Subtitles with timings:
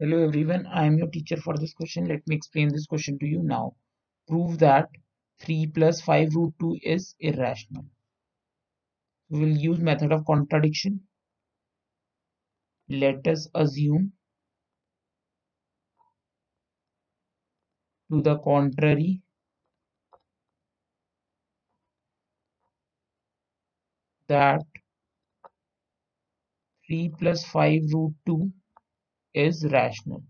[0.00, 2.06] Hello everyone, I am your teacher for this question.
[2.06, 3.74] Let me explain this question to you now.
[4.28, 4.88] Prove that
[5.40, 7.84] 3 plus 5 root 2 is irrational.
[9.28, 11.00] We will use method of contradiction.
[12.88, 14.12] Let us assume
[18.12, 19.20] to the contrary
[24.28, 24.62] that
[26.86, 28.52] 3 plus 5 root 2
[29.38, 30.22] is rational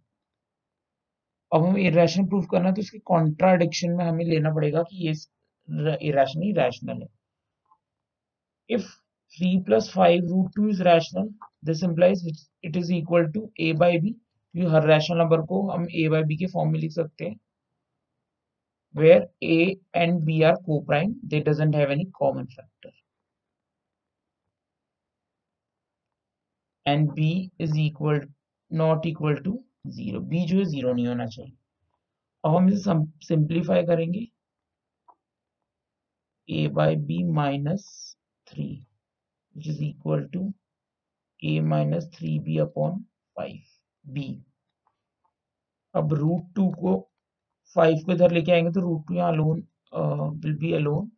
[1.52, 5.12] अब हमें इेशनल proof करना है तो इसके contradiction में हमें लेना पड़ेगा कि ये
[6.08, 7.08] इेशनल रैशनल है
[8.70, 8.88] if
[9.36, 11.28] three plus five root two is rational
[11.64, 12.26] this implies
[12.64, 16.22] it is equal to a by b क्योंकि हर रैशनल नंबर को हम ए बाई
[16.24, 17.38] बी के फॉर्म में लिख सकते हैं
[18.94, 20.54] where a and b are
[20.86, 22.92] coprime they doesn't have any common factor
[26.86, 28.20] and b is equal
[28.70, 29.52] not equal to
[29.88, 31.52] zero b जो है ज़ीरो नहीं होना चाहिए।
[32.44, 32.94] अब हम इसे
[33.26, 34.26] सिंप्लीफाई करेंगे।
[36.48, 37.86] A by b minus
[38.46, 38.66] three
[39.56, 40.52] which is equal to
[41.42, 43.02] a minus three b upon
[43.36, 44.28] five b
[45.94, 46.96] अब रूट टू को
[47.76, 49.66] फाइव को इधर लेके आएँगे तो रूट टू यहाँ alone
[50.44, 51.10] will be alone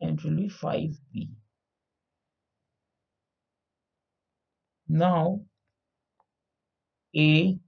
[0.00, 1.28] and will be five b
[4.88, 5.40] now
[7.16, 7.58] a,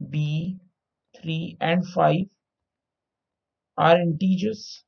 [0.00, 0.56] b,
[1.14, 2.26] 3 and 5
[3.78, 4.84] are integers.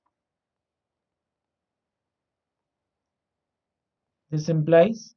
[4.32, 5.14] This implies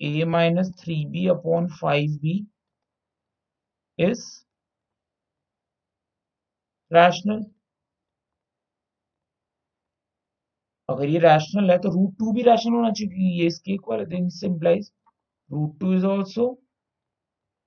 [0.00, 2.46] a minus 3b upon 5b
[3.98, 4.44] is
[6.90, 7.44] rational.
[10.88, 14.78] अगर ये रैशनल है तो रूट टू भी रैशनल होना चाहिए ये इसके इक्वल है
[15.50, 16.46] root two is also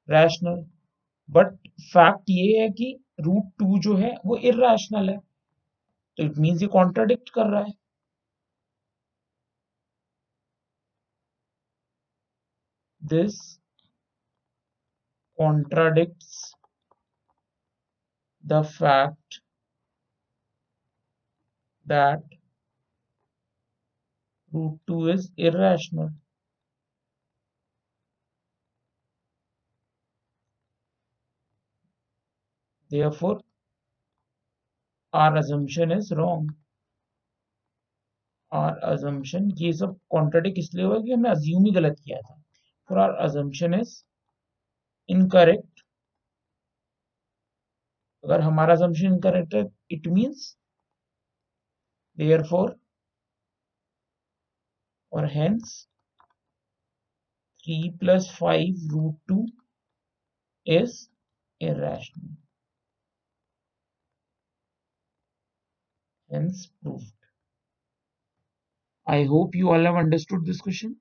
[0.09, 0.65] rational
[1.29, 5.17] but fact ये है कि रूट टू जो है, वो इरेशनल है.
[6.17, 7.73] तो इट मींस ये कॉन्ट्राडिक्ट कर रहा है.
[13.11, 13.35] This
[15.39, 16.53] contradicts
[18.43, 19.39] the fact
[21.85, 22.23] that
[24.51, 26.09] root 2 is irrational.
[32.91, 33.39] Therefore,
[35.13, 36.49] our assumption is wrong.
[38.51, 42.35] Our assumption ये सब कॉन्ट्राडिक्ट इसलिए हुआ कि हमने अज्यूम ही गलत किया था
[42.89, 43.91] for our assumption is
[45.09, 45.83] incorrect
[48.23, 49.63] अगर हमारा assumption incorrect है
[49.97, 50.47] it means
[52.17, 52.69] therefore
[55.11, 55.77] or hence
[57.67, 59.39] 3 plus 5 root 2
[60.65, 60.99] is
[61.61, 62.35] irrational
[66.29, 67.13] hence proved.
[69.07, 70.97] I hope you all have understood this question.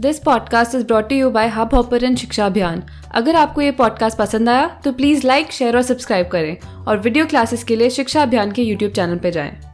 [0.00, 2.82] This podcast is brought you by Hub Hopper and Shiksha Abhiyan
[3.14, 7.26] अगर आपको ये podcast पसंद आया तो please like share और subscribe करें और video
[7.26, 9.67] classes के लिए शिक्षा अभियान के यूट्यूब चैनल पर जाएँ।